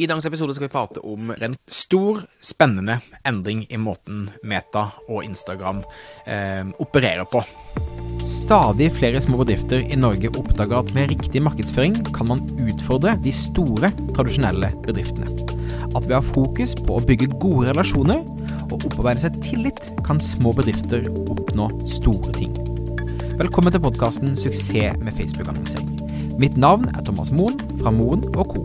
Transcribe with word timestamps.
I 0.00 0.06
dagens 0.08 0.24
episode 0.24 0.54
skal 0.56 0.64
vi 0.64 0.72
prate 0.72 1.00
om 1.04 1.28
en 1.44 1.54
stor, 1.68 2.22
spennende 2.40 2.94
endring 3.28 3.66
i 3.68 3.76
måten 3.76 4.30
Meta 4.48 4.86
og 5.10 5.26
Instagram 5.26 5.82
eh, 6.24 6.70
opererer 6.80 7.28
på. 7.28 7.42
Stadig 8.24 8.88
flere 8.96 9.20
små 9.20 9.42
bedrifter 9.42 9.84
i 9.84 9.98
Norge 10.00 10.30
oppdager 10.32 10.78
at 10.78 10.94
med 10.96 11.12
riktig 11.12 11.42
markedsføring 11.44 11.98
kan 12.16 12.30
man 12.30 12.40
utfordre 12.64 13.18
de 13.20 13.34
store, 13.34 13.92
tradisjonelle 14.16 14.72
bedriftene. 14.86 15.28
At 15.90 16.06
ved 16.06 16.16
å 16.16 16.22
ha 16.22 16.24
fokus 16.30 16.72
på 16.80 16.96
å 16.96 17.04
bygge 17.04 17.34
gode 17.36 17.68
relasjoner 17.68 18.24
og 18.70 18.78
opparbeide 18.78 19.26
seg 19.26 19.36
tillit, 19.44 19.90
kan 20.06 20.22
små 20.22 20.54
bedrifter 20.56 21.10
oppnå 21.26 21.68
store 22.00 22.32
ting. 22.38 22.56
Velkommen 23.36 23.76
til 23.76 23.84
podkasten 23.84 24.32
'Suksess 24.32 24.96
med 25.04 25.12
Facebook-annonsering'. 25.12 26.38
Mitt 26.40 26.56
navn 26.56 26.88
er 26.94 27.04
Thomas 27.04 27.34
Moen 27.36 27.60
fra 27.82 27.92
Moen 27.92 28.24
Co. 28.32 28.64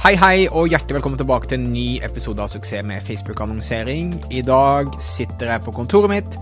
Hei, 0.00 0.14
hei, 0.16 0.46
og 0.48 0.70
hjertelig 0.72 0.94
velkommen 0.96 1.20
tilbake 1.20 1.44
til 1.50 1.58
en 1.58 1.72
ny 1.74 1.98
episode 2.00 2.40
av 2.40 2.48
Suksess 2.48 2.86
med 2.88 3.02
Facebook-annonsering. 3.04 4.14
I 4.32 4.40
dag 4.40 4.94
sitter 5.04 5.50
jeg 5.52 5.60
på 5.66 5.74
kontoret 5.76 6.08
mitt 6.08 6.38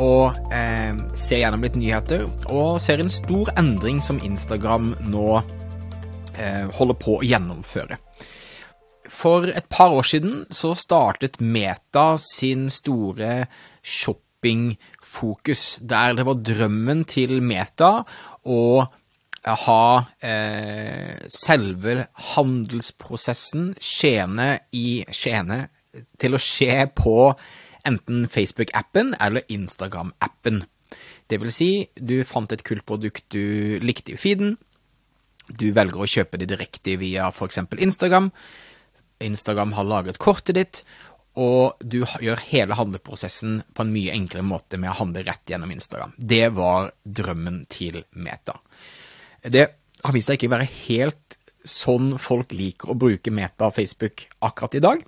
og 0.00 0.38
eh, 0.48 0.96
ser 1.12 1.42
gjennom 1.42 1.60
litt 1.60 1.76
nyheter, 1.76 2.24
og 2.48 2.80
ser 2.80 3.02
en 3.04 3.12
stor 3.12 3.50
endring 3.60 4.00
som 4.00 4.16
Instagram 4.24 4.94
nå 5.12 5.26
eh, 5.42 6.64
holder 6.72 6.98
på 7.04 7.18
å 7.18 7.26
gjennomføre. 7.28 8.00
For 9.12 9.44
et 9.52 9.68
par 9.68 9.92
år 9.92 10.08
siden 10.08 10.46
så 10.48 10.72
startet 10.72 11.36
Meta 11.44 12.14
sin 12.16 12.70
store 12.72 13.42
shoppingfokus, 13.84 15.66
der 15.84 16.16
det 16.16 16.24
var 16.30 16.40
drømmen 16.40 17.04
til 17.12 17.44
Meta 17.44 17.92
å 18.48 18.62
ha 19.42 19.84
eh, 20.22 21.18
selve 21.32 22.06
handelsprosessen 22.34 23.72
skjene 23.82 24.48
i 24.76 25.02
skjene 25.10 25.64
til 26.22 26.36
å 26.36 26.40
skje 26.40 26.86
på 26.96 27.16
enten 27.88 28.28
Facebook-appen 28.30 29.16
eller 29.20 29.46
Instagram-appen. 29.52 30.62
Det 31.26 31.40
vil 31.42 31.54
si, 31.54 31.70
du 31.96 32.22
fant 32.28 32.52
et 32.52 32.64
kult 32.66 32.86
produkt 32.86 33.24
du 33.34 33.78
likte 33.82 34.14
i 34.14 34.20
feeden, 34.20 34.56
du 35.48 35.72
velger 35.74 36.04
å 36.04 36.08
kjøpe 36.08 36.38
det 36.38 36.52
direkte 36.52 36.94
via 37.00 37.28
f.eks. 37.32 37.64
Instagram, 37.82 38.30
Instagram 39.22 39.74
har 39.76 39.88
lagret 39.88 40.20
kortet 40.22 40.58
ditt, 40.58 40.82
og 41.38 41.80
du 41.80 42.02
gjør 42.04 42.42
hele 42.50 42.76
handleprosessen 42.76 43.62
på 43.72 43.84
en 43.84 43.92
mye 43.94 44.12
enklere 44.12 44.44
måte 44.44 44.78
med 44.80 44.92
å 44.92 44.98
handle 44.98 45.24
rett 45.24 45.48
gjennom 45.48 45.72
Instagram. 45.72 46.12
Det 46.16 46.50
var 46.54 46.92
drømmen 47.02 47.64
til 47.72 48.02
Meta. 48.12 48.58
Det 49.42 49.66
har 50.02 50.14
vist 50.14 50.30
seg 50.30 50.38
ikke 50.38 50.52
være 50.54 50.70
helt 50.86 51.38
sånn 51.62 52.16
folk 52.18 52.52
liker 52.54 52.90
å 52.90 52.98
bruke 52.98 53.32
Meta 53.34 53.68
og 53.68 53.76
Facebook 53.76 54.26
akkurat 54.42 54.78
i 54.78 54.82
dag. 54.82 55.02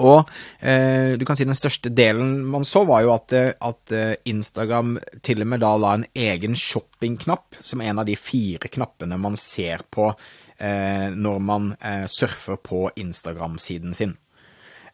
Og 0.00 0.30
eh, 0.64 1.18
du 1.20 1.24
kan 1.28 1.36
si 1.36 1.44
den 1.44 1.58
største 1.58 1.90
delen 1.92 2.38
man 2.48 2.64
så, 2.64 2.84
var 2.88 3.02
jo 3.04 3.12
at, 3.12 3.34
eh, 3.36 3.50
at, 3.60 3.92
eh, 3.92 4.14
Instagram 4.30 4.96
til 5.24 5.44
og 5.44 5.50
med 5.52 5.60
da 5.60 5.74
la 5.76 5.92
en 5.98 6.06
egen 6.16 6.56
shoppingknapp 6.56 7.58
som 7.60 7.84
en 7.84 8.00
av 8.00 8.08
de 8.08 8.16
fire 8.16 8.72
knappene 8.72 9.20
man 9.20 9.36
ser 9.40 9.84
på 9.92 10.08
eh, 10.08 11.12
når 11.12 11.44
man 11.44 11.74
eh, 11.76 12.06
surfer 12.08 12.56
på 12.64 12.86
Instagram-siden 13.04 13.96
sin. 13.98 14.16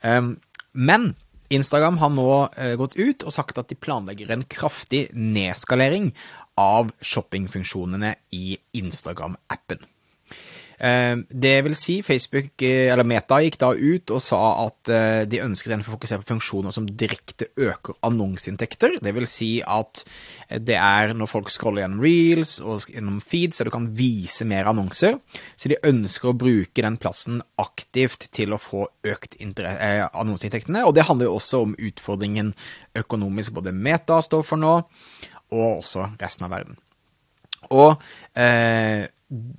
Um, 0.02 0.36
men 0.72 1.12
Instagram 1.48 1.98
har 2.02 2.10
nå 2.12 2.30
eh, 2.56 2.74
gått 2.76 2.96
ut 2.98 3.24
og 3.24 3.32
sagt 3.32 3.60
at 3.60 3.70
de 3.70 3.78
planlegger 3.78 4.32
en 4.34 4.44
kraftig 4.48 5.06
nedskalering 5.16 6.10
av 6.60 6.92
shoppingfunksjonene 7.00 8.14
i 8.36 8.58
Instagram-appen. 8.76 9.80
Eh, 10.78 11.16
det 11.28 11.54
vil 11.66 11.74
si, 11.76 11.98
Facebook, 12.06 12.62
eh, 12.62 12.92
eller 12.92 13.06
Meta, 13.06 13.40
gikk 13.42 13.58
da 13.58 13.72
ut 13.74 14.12
og 14.14 14.22
sa 14.22 14.40
at 14.64 14.90
eh, 14.94 15.22
de 15.26 15.40
ønsket 15.42 15.74
å 15.74 15.86
fokusere 15.88 16.22
på 16.22 16.30
funksjoner 16.34 16.74
som 16.74 16.86
direkte 16.86 17.50
øker 17.58 17.98
annonseinntekter. 18.06 18.98
Det 19.02 19.14
vil 19.16 19.26
si 19.30 19.50
at 19.62 20.04
det 20.54 20.78
er 20.78 21.14
når 21.18 21.30
folk 21.30 21.50
scroller 21.52 21.84
gjennom 21.84 22.04
reels 22.04 22.58
og 22.62 22.86
gjennom 22.94 23.18
feeds, 23.24 23.58
så 23.58 23.66
du 23.66 23.72
kan 23.74 23.90
vise 23.98 24.46
mer 24.48 24.70
annonser. 24.70 25.18
Så 25.58 25.72
de 25.72 25.80
ønsker 25.82 26.30
å 26.30 26.38
bruke 26.38 26.84
den 26.84 26.98
plassen 27.00 27.42
aktivt 27.58 28.28
til 28.34 28.54
å 28.54 28.62
få 28.62 28.86
økt 29.08 29.38
annonseinntektene. 29.42 30.86
Og 30.86 30.94
det 30.94 31.08
handler 31.08 31.28
jo 31.28 31.38
også 31.40 31.64
om 31.66 31.74
utfordringen 31.74 32.54
økonomisk 32.98 33.58
både 33.58 33.74
Meta 33.74 34.22
står 34.22 34.46
for 34.46 34.60
nå, 34.60 34.74
og 35.48 35.68
også 35.80 36.12
resten 36.20 36.46
av 36.46 36.54
verden. 36.54 36.78
Og 37.74 37.98
eh, 38.38 39.08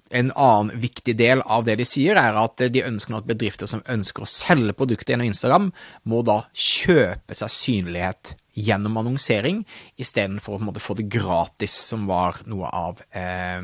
en 0.10 0.32
annen 0.34 0.80
viktig 0.82 1.14
del 1.18 1.44
av 1.46 1.66
det 1.68 1.76
de 1.78 1.86
sier, 1.86 2.18
er 2.18 2.38
at 2.42 2.62
de 2.74 2.82
ønsker 2.86 3.20
at 3.20 3.28
bedrifter 3.30 3.70
som 3.70 3.84
ønsker 3.86 4.26
å 4.26 4.30
selge 4.30 4.74
produkter 4.78 5.14
gjennom 5.14 5.30
Instagram, 5.30 5.68
må 6.10 6.22
da 6.26 6.42
kjøpe 6.54 7.38
seg 7.38 7.54
synlighet 7.54 8.34
gjennom 8.60 8.98
annonsering, 9.00 9.62
istedenfor 10.02 10.58
å 10.58 10.64
måte, 10.70 10.82
få 10.84 10.98
det 10.98 11.08
gratis, 11.12 11.76
som 11.92 12.08
var 12.10 12.42
noe 12.50 12.72
av 12.74 13.04
eh, 13.14 13.62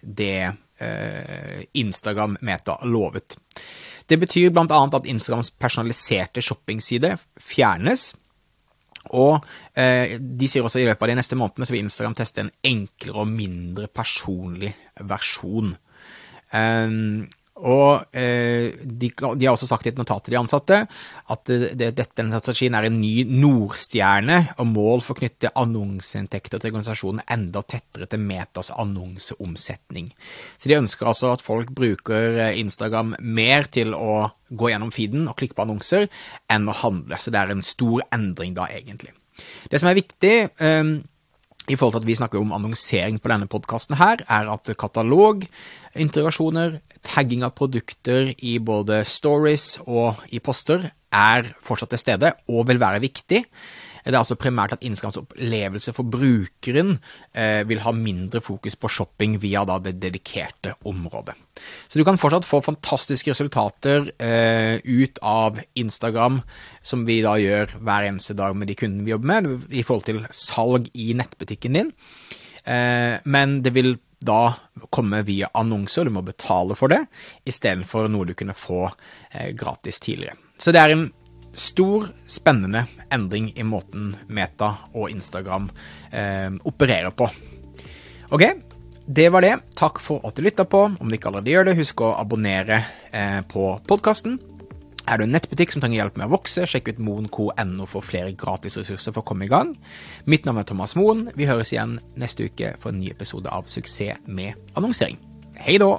det 0.00 0.40
eh, 0.46 1.66
Instagram 1.84 2.38
Meta 2.40 2.78
lovet. 2.88 3.36
Det 4.06 4.18
betyr 4.22 4.54
bl.a. 4.54 4.66
at 4.66 5.10
Instagrams 5.10 5.52
personaliserte 5.58 6.42
shoppingside 6.44 7.16
fjernes. 7.42 8.14
Og 9.14 9.44
eh, 9.78 10.16
de 10.18 10.48
sier 10.50 10.66
også 10.66 10.82
i 10.82 10.86
løpet 10.88 11.06
av 11.06 11.12
de 11.12 11.18
neste 11.20 11.38
månedene 11.38 11.68
så 11.68 11.76
vil 11.76 11.84
Instagram 11.86 12.16
teste 12.18 12.44
en 12.44 12.52
enklere 12.66 13.22
og 13.22 13.32
mindre 13.32 13.90
personlig 13.92 14.72
versjon. 15.06 15.74
Um, 16.52 17.26
og 17.56 18.16
eh, 18.16 18.74
de, 18.84 19.08
har 19.16 19.54
også 19.54 19.68
sagt 19.68 19.86
i 19.86 19.92
et 19.92 19.96
notat 19.98 20.26
til 20.26 20.34
de 20.34 20.40
ansatte 20.42 20.80
at 21.32 21.48
det, 21.48 21.70
det, 21.80 21.88
dette, 21.96 22.26
strategien 22.28 22.76
er 22.76 22.88
en 22.88 22.98
ny 23.00 23.24
nordstjerne, 23.30 24.38
og 24.60 24.68
mål 24.74 25.04
for 25.04 25.16
å 25.16 25.20
knytte 25.22 25.54
annonseinntekter 25.56 26.60
til 26.60 26.74
organisasjonen 26.74 27.24
enda 27.32 27.62
tettere 27.64 28.08
til 28.12 28.20
Metas 28.20 28.72
annonseomsetning. 28.76 30.12
Så 30.60 30.68
de 30.68 30.78
ønsker 30.82 31.08
altså 31.08 31.32
at 31.32 31.44
folk 31.44 31.72
bruker 31.76 32.36
eh, 32.36 32.60
Instagram 32.60 33.16
mer 33.24 33.70
til 33.72 33.96
å 33.96 34.28
gå 34.52 34.70
gjennom 34.70 34.92
feeden 34.94 35.24
og 35.30 35.38
klikke 35.40 35.56
på 35.56 35.64
annonser, 35.64 36.10
enn 36.52 36.68
å 36.68 36.76
handle. 36.84 37.16
Så 37.18 37.32
det 37.32 37.40
er 37.40 37.56
en 37.56 37.64
stor 37.64 38.04
endring 38.14 38.52
da, 38.56 38.68
egentlig. 38.68 39.16
Det 39.70 39.80
som 39.80 39.90
er 39.90 39.98
viktig 39.98 40.34
um, 40.60 40.98
i 41.66 41.76
forhold 41.76 41.96
til 41.96 42.04
at 42.04 42.08
vi 42.08 42.18
snakker 42.18 42.40
om 42.40 42.52
annonsering 42.54 43.18
på 43.22 43.30
denne 43.32 43.48
podkasten 43.50 43.96
her, 43.98 44.22
er 44.28 44.50
at 44.52 44.70
katalogintegrasjoner, 44.78 46.78
tagging 47.06 47.44
av 47.46 47.54
produkter 47.58 48.32
i 48.38 48.56
både 48.62 49.02
stories 49.06 49.76
og 49.86 50.22
i 50.34 50.40
poster 50.42 50.90
er 51.14 51.52
fortsatt 51.64 51.92
til 51.94 52.02
stede 52.02 52.32
og 52.50 52.66
vil 52.70 52.82
være 52.82 53.02
viktig. 53.04 53.44
Det 54.06 54.14
er 54.14 54.22
altså 54.22 54.38
primært 54.38 54.76
at 54.76 54.84
Instagrams 54.86 55.18
opplevelse 55.18 55.92
for 55.96 56.06
brukeren 56.06 56.96
eh, 57.34 57.62
vil 57.66 57.82
ha 57.82 57.92
mindre 57.94 58.42
fokus 58.44 58.78
på 58.78 58.90
shopping 58.92 59.36
via 59.42 59.64
da, 59.66 59.80
det 59.82 59.96
dedikerte 60.02 60.76
området. 60.86 61.34
Så 61.88 61.98
du 61.98 62.04
kan 62.06 62.20
fortsatt 62.20 62.46
få 62.46 62.60
fantastiske 62.62 63.32
resultater 63.32 64.10
eh, 64.22 64.78
ut 64.84 65.18
av 65.26 65.58
Instagram, 65.74 66.40
som 66.86 67.06
vi 67.08 67.18
da 67.26 67.34
gjør 67.40 67.76
hver 67.80 68.10
eneste 68.12 68.36
dag 68.38 68.54
med 68.54 68.70
de 68.70 68.78
kundene 68.78 69.06
vi 69.06 69.14
jobber 69.16 69.32
med, 69.34 69.68
i 69.74 69.84
forhold 69.86 70.06
til 70.06 70.24
salg 70.30 70.90
i 70.94 71.10
nettbutikken 71.18 71.80
din. 71.80 71.94
Eh, 72.62 73.18
men 73.24 73.60
det 73.66 73.74
vil 73.74 73.96
da 74.26 74.54
komme 74.90 75.20
via 75.26 75.50
annonser, 75.54 76.06
du 76.06 76.14
må 76.14 76.22
betale 76.24 76.76
for 76.78 76.92
det, 76.92 77.02
istedenfor 77.46 78.08
noe 78.10 78.26
du 78.28 78.34
kunne 78.38 78.56
få 78.56 78.86
eh, 78.86 79.52
gratis 79.56 80.00
tidligere. 80.02 80.38
Så 80.58 80.72
det 80.72 80.82
er 80.82 80.94
en 80.94 81.08
stor, 81.56 82.08
spennende 82.26 82.84
endring 83.12 83.50
i 83.56 83.64
måten 83.66 84.14
Meta 84.28 84.72
og 84.94 85.10
Instagram 85.10 85.68
eh, 86.12 86.50
opererer 86.68 87.14
på. 87.16 87.28
Ok, 88.34 88.44
det 89.06 89.28
var 89.30 89.44
det. 89.46 89.54
Takk 89.78 90.00
for 90.02 90.24
at 90.26 90.36
du 90.36 90.42
lytta 90.44 90.66
på. 90.68 90.82
Om 91.00 91.08
du 91.08 91.16
ikke 91.16 91.30
allerede 91.30 91.54
gjør 91.54 91.70
det, 91.70 91.78
husk 91.78 92.02
å 92.02 92.14
abonnere 92.18 92.82
eh, 93.12 93.40
på 93.48 93.70
podkasten. 93.86 94.38
Er 95.06 95.20
du 95.20 95.26
en 95.26 95.36
nettbutikk 95.36 95.70
som 95.70 95.82
trenger 95.82 96.00
hjelp 96.00 96.16
med 96.18 96.26
å 96.26 96.34
vokse, 96.34 96.64
sjekk 96.66 96.90
ut 96.90 97.04
moen.no 97.06 97.86
for 97.86 98.02
flere 98.02 98.34
gratisressurser 98.34 99.14
for 99.14 99.22
å 99.22 99.28
komme 99.28 99.46
i 99.46 99.52
gang. 99.52 99.76
Mitt 100.26 100.48
navn 100.48 100.58
er 100.58 100.66
Thomas 100.66 100.96
Moen. 100.98 101.28
Vi 101.38 101.46
høres 101.46 101.70
igjen 101.76 102.00
neste 102.18 102.50
uke 102.50 102.74
for 102.82 102.90
en 102.90 103.00
ny 103.04 103.14
episode 103.14 103.52
av 103.54 103.70
Suksess 103.70 104.26
med 104.26 104.58
annonsering. 104.74 105.22
Hei 105.62 105.78
da! 105.82 105.94